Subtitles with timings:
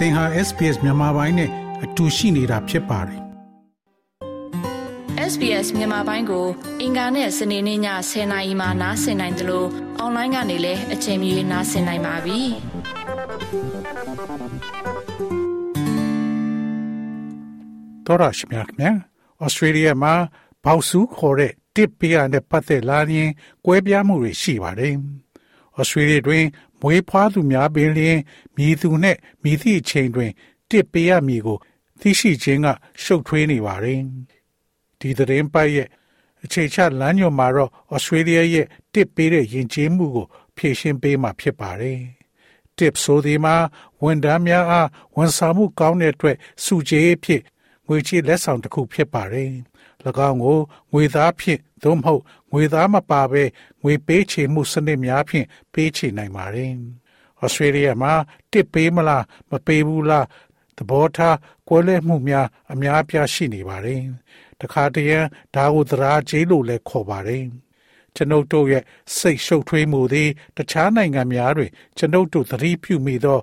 [0.00, 1.50] သင်ဟာ SPS မြန်မာပိုင်းနဲ့
[1.84, 3.20] အတူရှိနေတာဖြစ်ပါတယ်
[5.32, 6.46] SBS မြန်မာပိုင်းကို
[6.82, 7.80] အင်ကာနဲ့စနေနေ့ည
[8.10, 9.68] 10:00နာရီမှနားဆင်နိုင်တယ်လို့
[9.98, 12.40] အွန်လိုင်းကနေလည်းအချိန်မီနားဆင်နိုင်ပါပြီ။
[18.06, 18.96] တော်ရရှိမြတ်မြန်
[19.44, 20.14] ဩစတြေးလျမှာ
[20.64, 23.30] ဘောက်စုခေါ်တဲ့တစ်ပီယာနဲ့ပတ်သက်လာရင်
[23.66, 24.94] ကွဲပြားမှုတွေရှိပါတယ်။
[25.78, 26.44] ဩစတြေးလျတွင်
[26.80, 28.18] မွေးဖွားသူများပင်လျင်
[28.56, 30.30] မြည်သူနှင့်မြည်သည့်အချိန်တွင်
[30.70, 31.58] တစ်ပေးရမည်ကို
[32.00, 32.66] သိရှိခြင်းက
[33.02, 34.00] ရှုပ်ထွေးနေပါတယ်။
[35.00, 35.88] ဒီသတင်းပိုက်ရဲ့
[36.44, 40.26] အခြေချလမ်းညွှန်မှာတော့ဩစတြေးလျရဲ့တစ်ပေးတဲ့ယဉ်ကျေးမှုကို
[40.56, 42.00] ဖြည့်ရှင်းပေးမှာဖြစ်ပါတယ်။
[42.76, 43.54] tip ဆိုဒီမှာ
[44.02, 47.42] ဝန်ထမ်းများအားဝန်ဆောင်မှုကောင်းတဲ့အတွက်စုကြည်ဖြစ်
[47.92, 49.50] ငွေချေလက်ဆောင်တစ်ခုဖြစ်ပါတယ်။၎
[50.28, 50.58] င်းကို
[50.92, 52.22] ငွေသားဖြင့်သို့မဟုတ်
[52.52, 53.42] ငွေသားမပါဘဲ
[53.82, 56.72] ငွေပေးချေမှုစနစ်များဖြင့်ပေးချေနိုင်ပါတယ်။
[57.40, 58.12] ဩစတြေးလျမှာ
[58.52, 60.26] တစ်ပေးမလားမပေးဘူးလား
[60.76, 61.36] သဘောထား
[61.68, 64.02] ကွဲလွဲမှုများအများပြားရှိနေပါတယ်။
[64.60, 65.18] တခါတရံ
[65.54, 67.44] ဒါကိုသရာကျေးလို့လည်းခေါ်ပါတယ်။
[68.16, 68.84] ကျွန်ုပ်တို့ရဲ့
[69.16, 73.40] စိတ်ရှုပ်ထွေးမှုသည်တခြားနိုင်ငံများတွင်ကျွန်ုပ်တို့သတိပြုမိသော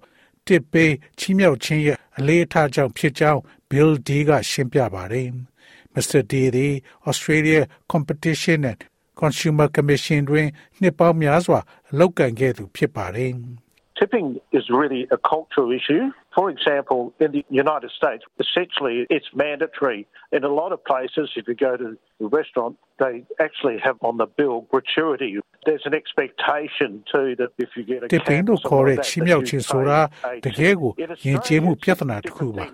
[0.48, 5.30] တစ်ပေးချီးမြှောက်ခြင်းရဲ့အလေးအထားကြောင့်ဖြစ်ကြောင်း Bill D ကရှင်းပြပါတယ်။
[5.94, 6.22] Mr.
[6.32, 6.74] D သည်
[7.10, 7.62] Australia
[7.94, 8.80] Competition and
[9.22, 10.48] Consumer Commission တွင်
[10.82, 13.32] နှစ်ပေါင်းများစွာအလုပ်ကံခဲ့သူဖြစ်ပါတယ်။
[14.00, 16.04] Tipping is really a cultural issue.
[16.37, 20.01] For example, in the United States, essentially it's mandatory.
[20.37, 21.89] In a lot of places, if you go to
[22.25, 23.15] a restaurant, they
[23.47, 25.31] actually have on the bill gratuity.
[25.67, 30.01] There's an expectation too that if you get a တစ်ပင်းတို့ခေါ်တဲ့ချီးမြှောက်ခြင်းဆိုတာ
[30.47, 30.93] တကယ်ကို
[31.27, 32.65] ယဉ်ကျေးမှုပြဿနာတစ်ခုပါ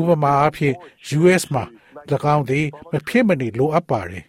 [0.00, 0.76] ဥပမာအားဖြင့်
[1.18, 1.64] US မှာ၎
[2.34, 4.24] င်းသည်မဖြစ်မနေလိုအပ်ပါတယ်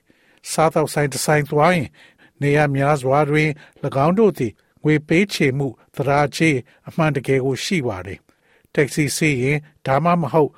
[0.52, 1.89] စားသောက်ဆိုင်တစ်ဆိုင်သွားရင်
[2.42, 3.50] နေရာများစွာတွင်၎
[4.06, 4.52] င်းတို့သည်
[4.84, 6.50] ငွေပေးချေမှုသရာချေ
[6.88, 8.20] အမှန်တကယ်ကိုရှိပါတယ်
[8.77, 10.50] တက်ဆီစီးရင်ဒါမှမဟုတ်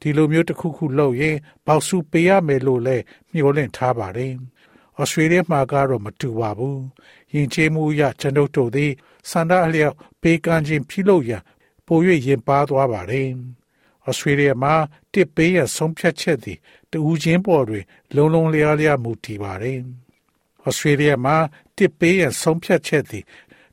[0.00, 1.36] ဒီလိုမျိုးတစ်ခုခုလုပ်ရင်
[1.66, 4.32] ပေါက်စုပေးရမယ်လို့လည်းမျှော်လင့်ထားပါတယ်။
[4.98, 6.78] ဩစတြေးလျမှာကတော့မတူပါဘူး။
[7.34, 8.92] ယဉ်ကျေးမှုအရကျွန်ုပ်တို့သည်
[9.30, 11.42] စန္ဒအလျောက်ပေးကမ်းခြင်းပြုလုပ်ရန်
[11.86, 13.28] ပို၍ရင်ပါသွားပါတယ်။
[14.06, 14.74] ဩစတြေးလျမှာ
[15.12, 16.58] တစ်ပေးရဆုံးဖြတ်ချက်သည်
[16.90, 17.84] တူးချင်းပေါ်တွင်
[18.14, 19.78] လုံလုံလျားလျားမူတည်ပါတယ်။
[20.64, 21.36] ဩစတြေးလျမှာ
[21.76, 23.24] တစ်ပေးရဆုံးဖြတ်ချက်သည်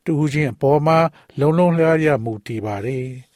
[0.05, 0.97] တူးချင်းအပေါ်မှာ
[1.39, 3.07] လုံလုံလျားလျားမူတည်ပါတယ်။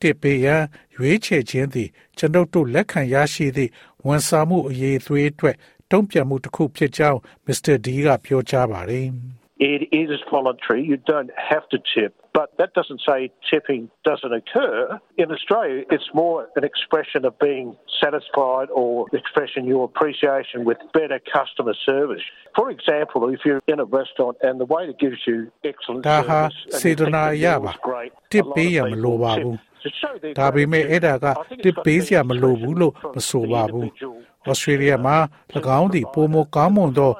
[0.00, 0.48] တစ်ပေးရ
[0.96, 1.88] ရွေးချယ်ခြင်းသည်
[2.18, 3.70] ကျွန်ုပ်တို့လက်ခံရရှိသည့်
[4.06, 5.56] ဝန်ဆောင်မှုအရေးသွေးအတွက်
[5.90, 7.74] တုံ့ပြန်မှုတစ်ခုဖြစ်ကြောင်း Mr.
[7.84, 9.06] D ကပြောကြားပါတယ်။
[9.58, 10.84] It is voluntary.
[10.84, 12.12] You don't have to tip.
[12.34, 15.00] But that doesn't say tipping doesn't occur.
[15.16, 21.18] In Australia, it's more an expression of being satisfied or expressing your appreciation with better
[21.36, 22.20] customer service.
[22.54, 26.58] For example, if you're in a restaurant and the waiter gives you excellent ဒါဟာ service,
[26.74, 28.56] and စေ you တ think နာ the ရ meal ပါ was great, တစ် a lot
[28.56, 29.46] ပေး of ရမ people လိုပါ tip
[29.81, 31.39] ဘူး to show their ဒါပေမဲ့အဲ့ဒါက gratitude.
[31.41, 35.17] I think တစ် it's ပေးစရာမလိုဘူးလို့ from မဆိုပါဘူး the individual ဩစတြေးလျမှာ၎
[35.79, 37.11] င်းသည်ပုံမကောင်းမွန်သော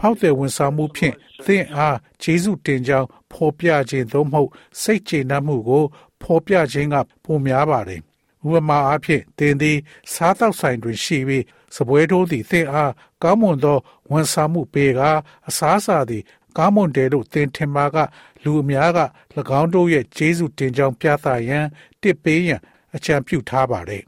[0.00, 1.14] ဖောက်သည်ဝန်ဆောင်မှုဖြင့်
[1.44, 5.84] သင်အားကျေးဇူးတင်ကြောင်းဖော်ပြခြင်းသို့မဟုတ်စိတ်ကျေနပ်မှုကို
[6.22, 8.00] ဖော်ပြခြင်းကပိုများပါတယ်
[8.46, 9.78] ဥပမာအားဖြင့်သင်သည်
[10.12, 11.44] စားတောက်ဆိုင်တွင်ရှိပြီး
[11.76, 12.92] စပွဲထိုးသည်သင်အား
[13.22, 13.78] ကောင်းမွန်သော
[14.10, 15.10] ဝန်ဆောင်မှုပေးကာ
[15.48, 16.22] အစားအစာသည်
[16.56, 17.96] ကောင်းမွန်တယ်လို့သင်ထင်ပါက
[18.44, 18.98] လူအများက၎
[19.60, 21.66] င်းတို့ရဲ့ကျေးဇူးတင်ကြောင်းပြသရန်
[22.02, 22.60] တစ်ပေးရန်
[22.94, 24.02] အကြံပြုထားပါတယ်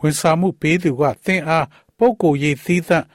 [0.00, 1.66] ဝန်ဆောင်မှုပေးသူကသင်အား
[1.98, 3.06] ပုဂ္ဂိုလ်ရေးသီးသန့်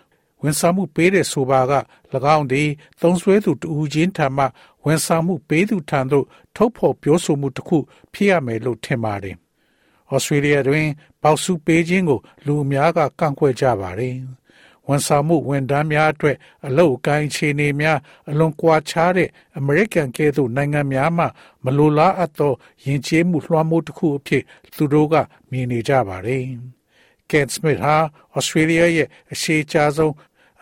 [0.42, 1.74] ဝန်ဆောင်မှုပေးတဲ့ဆိုပါက၎
[2.36, 2.70] င်းသည်
[3.02, 4.46] သုံးဆွဲသူတူဦးချင်းထံမှ
[4.86, 7.78] ဝန်ဆောင်မှုပေးသူထံသို့ထုတ်ဖော်ပြောဆိုမှုတစ်ခု
[8.14, 9.36] ဖြစ်ရမယ်လို့ထင်ပါတယ်။
[10.12, 10.88] ဩစတြေးလျတွင်
[11.22, 14.16] ပေါက်စုပေးခြင်းကို လူအများကကန့်ကွက်ကြပါတယ်။
[14.88, 16.38] ဝန်ဆောင်မှုဝန်ထမ်းများအတွက်
[16.68, 18.00] အလုပ်အကိုင်းခြေနေများ
[18.30, 21.26] အလွန်ကွာခြားတဲ့အမေရိကန်ကဲ့သို့နိုင်ငံများမှ
[21.64, 22.54] မလိုလားအပ်သော
[22.86, 24.44] ယဉ်ကျေးမှုလွှမ်းမိုးတစ်ခုအဖြစ်
[24.76, 25.16] သူတို့က
[25.52, 26.44] မြင်နေကြပါတယ်။
[27.30, 27.96] Ken Smith ဟာ
[28.38, 30.14] Australia ရဲ့အရှိအချာဆုံး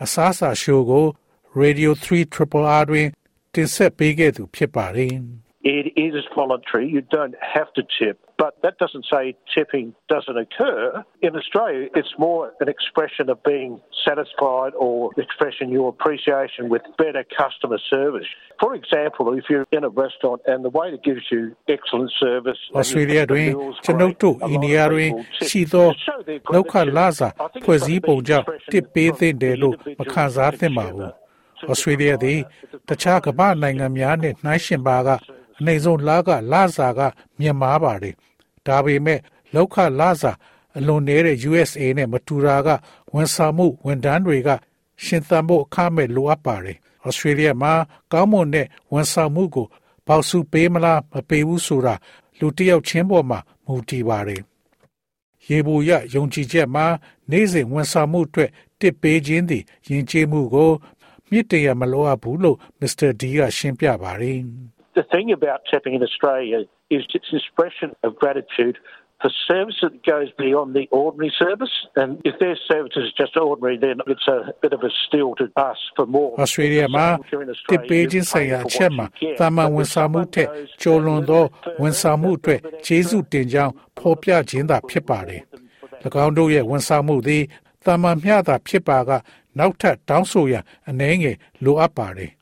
[0.02, 1.06] အစားအစာရှိုးကို
[1.62, 3.08] Radio 3 Triple R တွင်
[3.54, 5.14] တင်ဆက်ပေးခဲ့သူဖြစ်ပါတယ်။
[5.78, 6.86] It is voluntary.
[6.96, 8.16] You don't have to tip.
[8.39, 9.23] But that doesn't say
[9.55, 11.03] tipping doesn't occur.
[11.21, 17.23] In Australia, it's more an expression of being satisfied or expressing your appreciation with better
[17.41, 18.27] customer service.
[18.59, 22.73] For example, if you're in a restaurant and the waiter gives you excellent service, and
[22.75, 25.23] you Australia think the တွင် meal's ကျွန်ုပ် great, တို့ a lot အိန္ဒိယ of တွင် people
[25.37, 26.97] tip ရှိသော to show their လောက်ခ gratitude.
[26.97, 29.99] လာစာ I think it's ဖွဲ့ got စ to ည်း be ပုံကြောင့် expression တစ်ပေးသင့်တယ်လို့ from the
[29.99, 31.11] မခံစားသင့်ပါဘူး။
[31.71, 32.39] Australia သည်
[32.89, 35.09] တခြားကမ္ဘာနိုင်ငံများနဲ့နှိုင်းယှဉ်ပါက
[35.59, 36.99] အနိုင်ဆုံးလာကလာစာက
[37.39, 38.15] မြင့်မားပါတယ်။
[38.66, 39.20] ဒါပေမဲ့
[39.54, 40.32] လောက်ခလာစာ
[40.76, 42.68] အလွန်နေတဲ့ USA နဲ့မတူတာက
[43.14, 44.48] ဝန်ဆောင်မှုဝန်ထမ်းတွေက
[45.04, 47.72] ရှင်သန်ဖို့အခမဲ့လိုအပ်ပါတယ်။ Australia မှာ
[48.12, 49.66] ကောင်းမွန်တဲ့ဝန်ဆောင်မှုကို
[50.06, 51.94] ပေါက်စုပေးမလားမပေးဘူးဆိုတာ
[52.38, 54.42] လူတစ်ယောက်ချင်းပေါ်မှာမမူတည်ပါတယ်။
[55.48, 56.86] ရေဘူရယုံကြည်ချက်မှာ
[57.30, 60.70] နေ့စဉ်ဝန်ဆောင်မှုအတွက်တစ်ပေးခြင်းသည်ယဉ်ကျေးမှုကို
[61.30, 64.38] မြစ်တရမလိုအပ်ဘူးလို့မစ္စတာဒီကရှင်းပြပါတယ်။
[65.00, 66.58] The thing about tipping in Australia
[66.90, 68.76] is its expression of gratitude
[69.20, 71.74] for service that goes beyond the ordinary service.
[71.96, 75.44] And if their service is just ordinary, then it's a bit of a steal to
[75.56, 76.32] ask for more.
[76.44, 77.06] Australia မှာ
[77.70, 79.06] တစ်ပေးခြင်းဆိုင်ရာအချက်မှာ
[79.40, 80.48] တာမန်ဝန်ဆောင်မှုထက်
[80.82, 81.44] ကျော်လွန်သော
[81.82, 85.42] ဝန်ဆောင်မှုအတွက်ကျေးဇူးတင်ကြောင်းဖော်ပြခြင်းသာဖြစ်ပါတယ်။၎
[86.24, 87.42] င်းတို့ရဲ့ဝန်ဆောင်မှုသည်
[87.86, 89.10] တာမန်မျှတာဖြစ်ပါက
[89.58, 92.30] နောက်ထပ်တောင်းဆိုရန်အနှဲငယ်လိုအပ်ပါတယ်။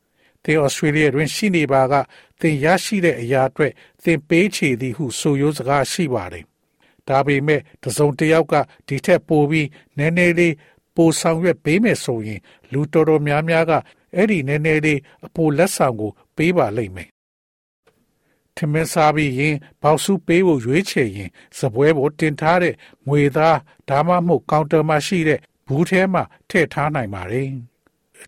[0.49, 1.95] သင်ဩစတြေးလျတွင်ရှိနေပါက
[2.41, 3.73] သင်ရရှိတဲ့အရာအတွက်
[4.05, 6.45] သင်ပေးချေသည်ဟုဆိုရိုးစကားရှိပါတယ်။
[7.09, 8.55] ဒါပေမဲ့တစုံတစ်ယောက်က
[8.87, 9.69] ဒီထက်ပိုပြီး
[9.99, 10.55] နည်းနည်းလေး
[10.97, 12.41] ပိုဆောင်ရွက်ပေးမယ်ဆိုရင်
[12.73, 13.73] လူတော်တော်များများက
[14.15, 17.09] အဲ့ဒီနည်းနည်းလေးအပိုလက်ဆောင်ကို ပေးပါလိမ့်မယ်။
[18.57, 22.75] ထမင်းစားပြီးရင်ဘောက်စုပေးဖို့ရွေးချယ်ရင်စပွဲပေါ်တင်ထားတဲ့
[23.09, 23.59] ငွေသား
[23.89, 27.78] ဒါမှမဟုတ်ကောင်တာမှာရှိတဲ့ဘူးထဲမှာထည့်ထားနိုင်ပါတယ်။အ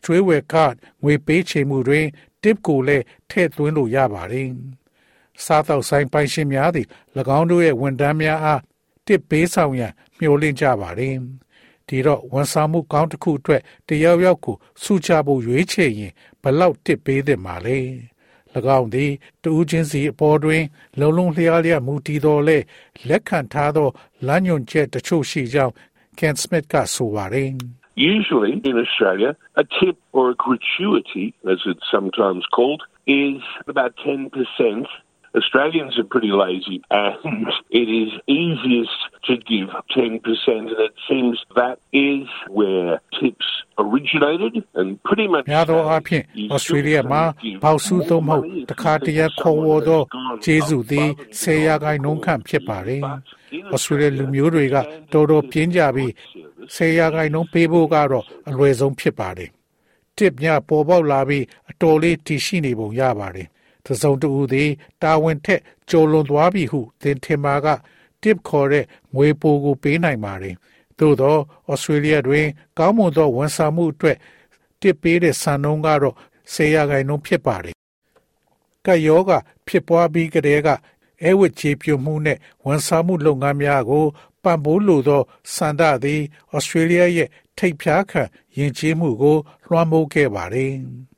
[0.04, 0.72] ကျွေးဝယ်ကတ်
[1.02, 2.06] ငွေပေးချေမှုတွင်
[2.42, 4.48] tip ကိုလည်းထည့်သွင်းလို့ရပါတယ်။
[5.44, 6.87] စားတော့ဆိုင်ပိုင်ရှင်များသည်၎
[7.38, 8.60] င်းတို့ရဲ့ဝန်ထမ်းများအား
[9.06, 11.16] tip ပေးဆောင်ရန်မျှော်လင့်ကြပါတယ်။
[11.88, 17.78] ဒီတော့ဝန်ဆောင်မှုကောင်းတစ်ခုအတွက်တယောက်ယောက်ကိုစုချဖို့ရွေးချယ်ရင်ဘလောက် tip ပေးသင့်ပါလဲ။၎
[18.78, 20.62] င်းသည်တူးချင်းစီအပေါ်တွင်
[21.00, 22.58] လုံလုံလျားလျားမူတည်တော်လဲ
[23.08, 23.88] လက်ခံထားသော
[24.26, 25.75] လမ်းညွန်ချက်တချို့ရှိကြောင်း
[26.19, 27.50] Ken Smith ကဆိုပါတယ်။
[27.94, 34.87] Usually in Australia, a tip or a gratuity, as it's sometimes called, is about 10%.
[35.37, 40.19] Australians are pretty lazy and it is easiest to give 10%
[40.49, 43.47] and it seems that is where tips
[43.79, 46.25] originated and pretty much များသောအားဖြင့်
[46.55, 47.23] ဩစတြေးလျမှာ
[47.62, 50.03] ပေါက်စုသို့မဟုတ်တခါတရခေါ်ဝေါ်သော
[50.44, 51.09] ကျေးဇူးသည်
[51.41, 53.03] ဆယ်ရာခိုင်နှုန်းခန့်ဖြစ်ပါတယ်။
[53.75, 54.76] ဩစတြေးလျလူမျိုးတွေက
[55.12, 56.12] တော်တော်ပြင်းကြပြီး
[56.76, 59.50] ဆယ်ရာခိုင်နှုန်းပေးဖို့ကတော့အလွယ်ဆုံးဖြစ်ပါတယ်။
[60.17, 63.49] တစ်မြပေါ်ပေါက်လာပြီးအတော်လေးတည်ရှိနေပုံရပါတယ်။
[63.90, 64.70] သစုံတူသည်
[65.02, 65.60] တာဝန်ထက်
[65.90, 67.69] ကျော်လွန်သွားပြီဟုသင်ထင်ပါက
[68.22, 68.84] tip ခေါ်တဲ့
[69.14, 70.54] ငွေပိုကိုပေးနိုင်ပါတယ်။
[70.98, 71.37] သို့သော
[71.70, 72.46] ဩစတြေးလျတွင်
[72.78, 74.16] ကောင်းမွန်သောဝန်ဆောင်မှုအတွက်
[74.81, 76.16] tip ပေးတဲ့စံနှုန်းကတော့
[76.52, 77.75] ဆယ်ရာခိုင်နှုန်းဖြစ်ပါတယ်။
[78.87, 79.31] ကယောဂ
[79.66, 80.69] ဖြစ်ပွားပြီးကတည်းက
[81.22, 84.06] အဲဝတ်ချေပြမှုနဲ့ဝန်ဆောင်မှုလုပ်ငန်းများကို
[84.42, 85.22] ပံ့ပိုးလိုသော
[85.54, 86.20] စန္ဒသည်
[86.54, 87.28] ဩစတြေးလျရဲ့
[87.58, 88.22] ထိပ်ဖြားခံ
[88.56, 90.75] ယဉ်ကျေးမှုကိုလွှမ်းမိုးခဲ့ပါတယ်။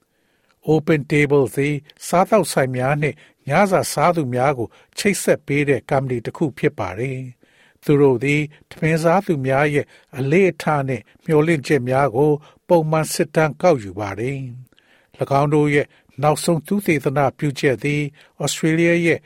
[0.70, 1.75] Open Table သည်
[2.06, 3.17] စားသောက်ဆိုင်များနှင့်
[3.49, 4.69] ညစာစားသူများကို
[4.99, 7.19] ချိတ်ဆက်ပေးတဲ့ကမ္ဘာတစ်ခုဖြစ်ပါတယ်။
[7.85, 9.87] သူတို့သည်ထမင်းစားသူများရဲ့
[10.19, 12.31] အလေးအထားနှင့်မျှော်လင့်ချက်များကို
[12.69, 14.38] ပုံမှန်စစ်တမ်းကောက်ယူပါတယ်။၎
[15.41, 15.87] င်းတို့ရဲ့
[16.23, 18.03] နောက်ဆုံးသူသေသနာပြုချက်သည်
[18.43, 19.20] ဩစတြေးလျရဲ့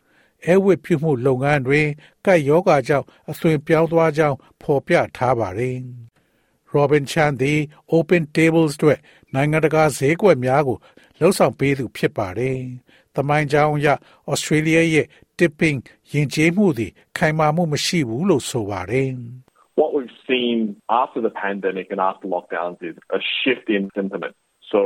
[0.44, 1.80] အဲဝတ်ပြုမှုလုပ်ငန်းတွေ
[2.24, 5.78] ကပ်ယောဂါကြောင့်အသွင်ပြောင်းသွားကြောင်းဖော်ပြထားပါတယ်။
[6.74, 7.60] Robin Chan သည်
[7.92, 8.98] Open Tables အတွက်
[9.34, 10.78] နိုင်ငံတကာဈေးကွက်များကို
[11.19, 12.57] လှုပ်ဆောင်ပေးသူဖြစ်ပါတယ်။
[13.15, 13.87] သမိုင်းကြောင်းအရ
[14.31, 15.07] Australia ရဲ့
[15.37, 15.79] tipping
[16.11, 19.09] ယဉ်ကျေးမှုသည်ခိုင်မာမှုမရှိဘူးလို့ဆိုပါတယ်။
[19.79, 20.57] What we've seen
[21.01, 24.35] after the pandemic and after lockdowns is a shift in sentiment.
[24.71, 24.79] So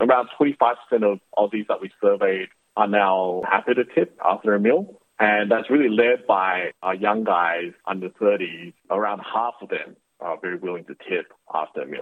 [0.00, 4.82] around 25% of Aussies that we surveyed are now happy to tip after a meal.
[5.18, 8.72] And that's really led by our young guys under 30s.
[8.90, 11.43] Around half of them are very willing to tip after a meal.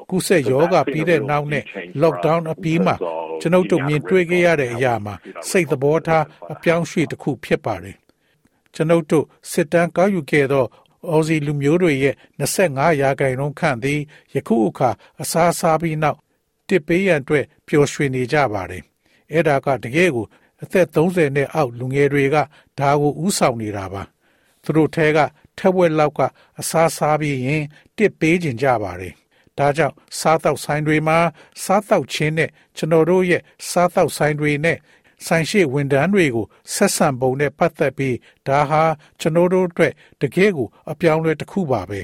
[0.10, 1.64] ကုဆက်ယောဂပြီးတဲ့နောက်နဲ့
[2.02, 2.96] lockdown အပြီးမှာ
[3.42, 5.14] ကျွန်ုပ်တို့မြင်တွေ့ခဲ့ရတဲ့အရာမှာ
[5.50, 7.98] စိတ်သဘောထားအပြောင်းရွှေ့တစ်ခုဖြစ်ပါတယ်။
[8.74, 10.66] ကျွန်ုပ်တို့စစ်တမ်းကောက်ယူခဲ့သော
[11.10, 14.00] အော်စီလူမျိုးတွေရဲ့25ရာခိုင်နှုန်းခန့်သည်
[14.34, 14.90] ယခုအခါ
[15.22, 16.20] အစားစားပြီးနောက်
[16.68, 18.84] တစ်ပေးရန်အတွက်ပျော်ရွှင်နေကြပါတယ်။
[19.32, 20.26] အဲ့ဒါကတကယ်ကို
[20.64, 22.36] အသက်30နဲ့အောက်လူငယ်တွေက
[22.80, 24.04] ဒါကိုဥဆောင်နေတာပါ။
[24.64, 25.20] သူတို့ထဲက
[25.58, 26.20] ထက်ဝက်လောက်က
[26.60, 27.64] အစားစားပြီးရင်
[27.98, 29.14] တစ်ပေးခြင်းကြပါတယ်။
[29.58, 31.18] ဒါကြောင့်စားတောက်ဆိုင်တွေမှာ
[31.64, 34.78] စားတောက်ခြင်းနဲ့ကျွန်တော်တို့ရဲ့စားတောက်ဆိုင်တွေနဲ့
[35.26, 38.18] ဆိုင်ရှိဝန်ထမ်းတွေကိုဆက်ဆံပုံနဲ့ပတ်သက်ပြီး
[38.48, 38.84] ဒါဟာ
[39.20, 42.02] ကျွန်တော်တို့အတွက်တကယ်ကိုအပြောင်းအလဲတစ်ခုပါပဲ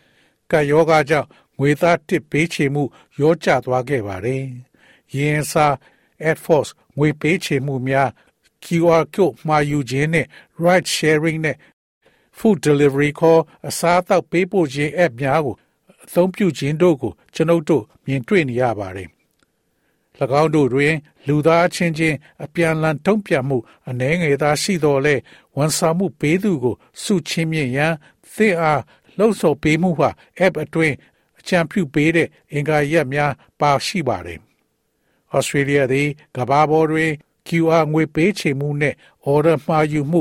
[0.50, 1.28] ။ကယောဂကြောင့်
[1.58, 2.82] ငွေသားတစ်ပေးချေမှု
[3.20, 4.44] ရောကျသွားခဲ့ပါတယ်။
[5.14, 5.74] ယင်းစား
[6.28, 8.08] Air Force ငွေပေးချေမှုများ
[8.64, 10.26] QR code မှာယူခြင်းနဲ့
[10.64, 11.56] ride sharing နဲ့
[12.38, 15.54] food delivery ခေါ်အစားအသောက်ပေးပို့ခြင်း app များကို
[16.10, 19.08] အသုံးပြုခြင်းတို့ကိုကျွန်ုပ်တို့မြင်တွေ့နေရပါတယ်။၎
[20.42, 20.94] င်းတို့တွင်
[21.26, 25.14] လူသားချင်းချင်းအပြန်အလှန်တုံ့ပြန်မှုအနှဲငယ်သာရှိတော်လဲ
[25.56, 27.94] ဝန်ဆောင်မှုပေးသူကိုစုချင်းမြင့်ရန်
[28.34, 28.82] သင်အား
[29.18, 30.10] လှုံ့ဆော်ပေးမှုဟာ
[30.44, 30.94] app အတွင်း
[31.38, 34.38] အကြံပြုပေးတဲ့အင်္ဂါရက်များပါရှိပါတယ်။
[35.36, 37.10] Australia သည်ကမ္ဘာပေါ်တွင်
[37.48, 38.94] QR ငွေပေးချေမှုနဲ့
[39.32, 40.20] order မှာယူမှု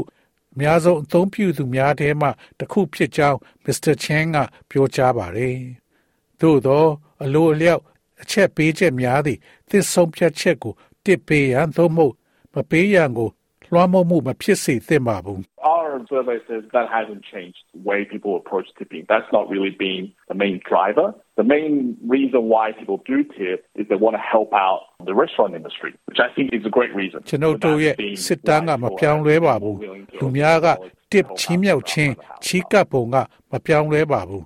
[0.53, 2.27] အများဆုံးအသုံးပြုသူများထဲမှ
[2.59, 4.37] တစ်ခုဖြစ်ကြောင်းမစ္စတာချန်က
[4.69, 5.57] ပြောကြားပါတယ်။
[6.39, 6.85] သို့သော
[7.23, 7.81] အလိုအလျောက်
[8.21, 9.39] အချက်ပေးချက်များသည့်
[9.69, 10.73] သစ္ဆုံးဖြတ်ချက်ကို
[11.05, 12.13] တစ်ပေးရန်သို့မဟုတ်
[12.53, 13.29] မပေးရန်ကို
[13.71, 15.41] လွှမ်းမိုးမှုမဖြစ်စေသင့်ပါဘူး
[15.89, 19.03] Our survey says that hasn't changed the way people approach tipping.
[19.13, 21.07] That's not really been the main driver.
[21.41, 25.55] The main reason why people do tip is they want to help out the restaurant
[25.59, 27.19] industry, which I think is a great reason.
[27.29, 27.93] ကျွန်ုပ်တို့ရဲ့
[28.25, 29.77] စစ်တမ်းကမပြောင်းလဲပါဘူး
[30.19, 30.67] လူများက
[31.11, 33.15] tip ချင်းမြောက်ချင်းချီးကပ်ပုံက
[33.51, 34.43] မပြောင်းလဲပါဘူး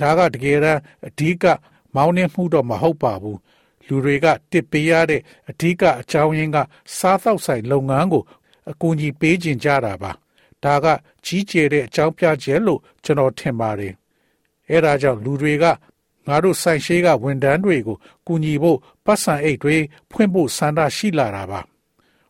[0.00, 1.44] ဒါကတကယ်တမ်းအဓိက
[1.94, 3.38] မောင်းနှင်းမှုတော့မဟုတ်ပါဘူး
[3.86, 5.20] လူတွေကတစ်ပေးရတဲ့
[5.50, 6.58] အဓိကအကြောင်းရင်းက
[6.98, 8.22] စားသောက်ဆိုင်လုပ်ငန်းကို
[8.70, 10.12] အကူအညီပေးခြင်းကြတာပါ
[10.64, 10.86] ဒါက
[11.24, 13.94] ကြီးကျယ်တဲ့အကြောင်းပြချက်လို့ကျွန်တော်ထင်ပါတယ်
[14.68, 15.64] အဲဒါကြောင့်လူတွေက
[16.26, 19.76] ငါတို့ဆိုင်ရှိကဝန်ထမ်းတွေကိုကူညီဖို့ပတ်စံအိတ်တွေ
[20.10, 21.60] ဖွင့်ဖို့ဆန္ဒရှိလာတာပါ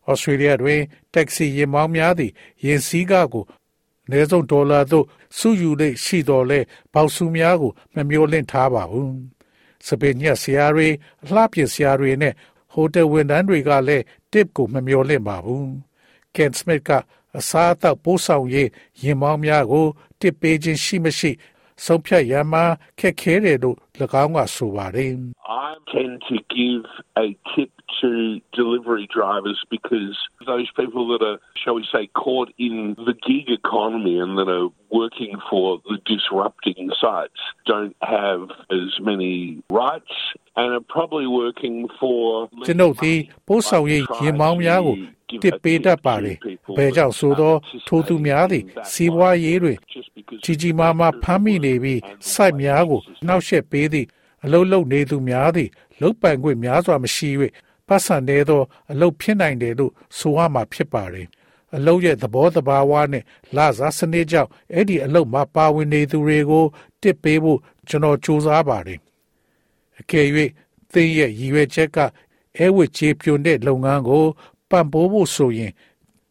[0.08, 0.80] ဩစတြေးလျတွင်
[1.14, 2.32] တက္ကစီယာဉ်မောင်းများသည်
[2.64, 3.44] ယာဉ်စည်းကားကို
[4.06, 5.06] အနည်းဆုံးဒေါ်လာသို့
[5.38, 6.60] စုယူလေရှိတော်လဲ
[6.92, 9.16] ပေါက်စုများကိုမမျောလင့်ထားပါဘူး
[9.86, 10.88] စပင်ညက်ဆရာတွေ
[11.24, 12.34] အလှပြဆရာတွေနဲ့
[12.72, 15.68] ဟိုတယ်ဝန်ထမ်းတွေကလည်း tip ကိုမမျောလင့်ပါဘူး
[16.36, 16.90] ကန်စမစ်က
[17.38, 18.68] အစားအသောက်ပို့ဆောင်ရေး
[19.02, 19.86] ရင်မောင်းများကို
[20.20, 21.30] တစ်ပေးခြင်းရှိမရှိ
[21.84, 22.64] ဆုံးဖြတ်ရမှာ
[22.98, 23.76] ခက်ခဲတယ်လို့၎
[24.22, 25.12] င်းကဆိုပါတယ်
[25.68, 26.84] I tend to give
[27.24, 27.70] a tip
[28.01, 33.49] to delivery drivers because those people that are, shall we say, caught in the gig
[33.49, 38.41] economy and that are working for the disrupting sites don't have
[38.71, 40.13] as many rights
[40.55, 42.19] and are probably working for
[42.67, 43.17] ကျွန်ုပ်သည်
[43.47, 44.95] ပို့ဆောင်ရေးရင်မောင်းများကို
[45.43, 46.37] တစ်ပေးတတ်ပါတယ်။
[46.77, 49.77] ဘယ်ကြောင့်ဆိုတော့ထိုသူများသည်စီးပွားရေးတွင်
[50.43, 51.99] ကြီးကြီးမားမားဖမ်းမိနေပြီး
[52.31, 54.07] စိုက်များကိုနှောက်ယှက်ပေးသည့်
[54.43, 55.69] အလုတ်လုတ်နေသူများသည်
[56.01, 57.29] လုတ်ပိုင်ခွင့်များစွာမရှိ၍
[57.88, 61.28] ပတ်စံနေသောအလုတ်ဖြစ်နိုင်တယ်လို့ဆိုရမှာဖြစ်ပါတယ်။
[61.76, 63.24] အလုတ်ရဲ့သဘောတဘာဝနဲ့
[63.56, 66.64] လာစားစနစ်ကြောင့်အဲ့ဒီအလုတ်မှာပါဝင်နေသူတွေကို
[67.02, 69.00] တစ်ပေးဖို့ကျွန်တော်စူးစမ်းပါတယ်။
[70.00, 70.26] အကယ်၍
[70.92, 71.98] သင်ရဲ့ရည်ရွယ်ချက်က
[72.58, 74.24] အဲဝစ်ချေပြွန်တဲ့လုပ်ငန်းကို
[74.70, 75.72] ပံ့ပိုးဖို့ဆိုရင်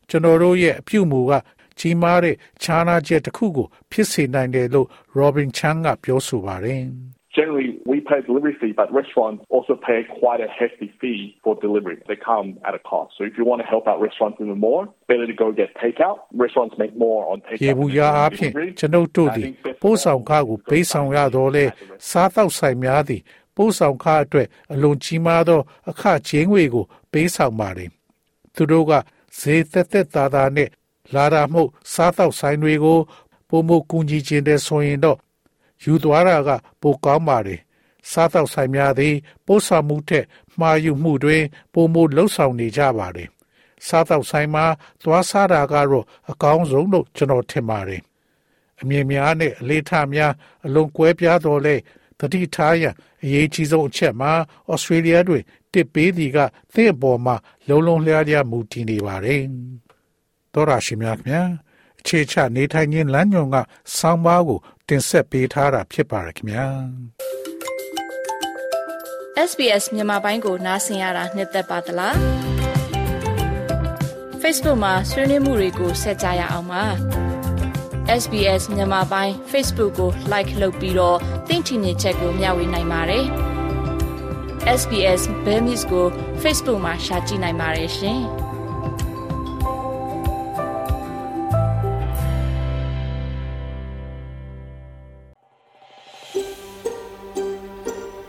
[0.10, 1.32] ကျွန်တော်တို့ရဲ့အပြုအမူက
[1.80, 6.82] ကြီးမားတဲ့ခြားနာချက်တစ်ခုကို ဖြစ်စေနိုင်တယ်လို့ Robin Chang ကပြောဆိုပါတယ်
[7.39, 11.97] Generally, we pay delivery fee, but restaurants also pay quite a hefty fee for delivery.
[12.09, 13.11] They come at a cost.
[13.17, 16.19] So if you want to help out restaurants even more, better to go get takeout.
[16.45, 17.77] Restaurants make more on ရေ takeout.
[17.79, 19.45] ဘူးရာအဖြစ်ကျွန်ုပ်တို့သည်
[19.83, 21.65] ပို့ဆောင်ကားကိုပေးဆောင်ရတော့လေ
[22.09, 23.23] စားတောက်ဆိုင်များသည်
[23.57, 25.61] ပို့ဆောင်ကားအတွက်အလွန်ကြီးမားသော
[25.91, 27.91] အခချင်းငွေကို ပေးဆောင်ပါတယ်
[28.55, 28.93] သူတို့က
[29.39, 30.69] ဈေးသက်သက်သာသာနဲ့
[31.15, 31.63] လာတာမှု
[31.93, 32.99] စားတောက်ဆိုင်တွေကို
[33.49, 35.19] ပုံမကူညီခြင်းတဲ့ဆိုရင်တော့
[35.84, 36.50] ယူသွားတာက
[36.82, 37.62] ပိုကောင်းပါတယ်
[38.12, 39.16] စားတောက်ဆိုင်များသည်
[39.46, 40.26] ပို့ဆောင်မှုထက်
[40.60, 41.38] မှားယူမှုတွေ
[41.74, 43.30] ပုံမလှုပ်ဆောင်နေကြပါတယ်
[43.88, 44.66] စားတောက်ဆိုင်မှာ
[45.04, 48.02] သွားစားတာကတော့အကောင်းဆုံးလို့ကျွန်တော်ထင်ပါတယ်
[48.82, 50.34] အမြင်များနဲ့အလေးထားများ
[50.66, 51.76] အလွန်ကွဲပြားတော်လဲ
[52.20, 54.32] တတိထားရန်အရေးကြီးဆုံးအချက်မှာ
[54.72, 56.38] ဩစတြေးလျတွင်တစ်ပေးသည်က
[56.74, 57.36] သင့်အပေါ်မှာ
[57.68, 59.42] လုံးလုံးလျားလျားမူတည်နေပါတယ်။
[60.54, 61.42] သောရရှိမြခင်ဗျာ
[62.06, 63.58] အခြေချနေထိုင်ခြင်းလမ်းညွန်က
[63.98, 66.68] ဆောင်းပါးကို တင်ဆက်ပေးထားတာဖြစ်ပါရခင်ဗျာ
[69.50, 72.16] SBS မြန်မာပိုင်းကိုနားဆင်ရတာနှစ်သက်ပါတလား
[74.42, 76.84] Facebook မှာဆွေးနွေးမှုတွေကိုဆက်ကြရအောင်ပါ
[78.22, 81.18] SBS မြန်မာပိုင်း Facebook ကို like လုပ်ပြီးတော့
[81.48, 83.26] သင်ချင်တဲ့ချက်ကိုမျှဝေနိုင်ပါတယ်
[84.80, 86.06] SBS Bemis ကို
[86.42, 88.22] Facebook မှာ share ကြည့်နိုင်ပါတယ်ရှင်။။